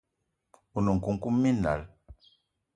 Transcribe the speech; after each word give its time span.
One 0.77 0.89
nkoukouma 0.97 1.39
minal 1.43 1.81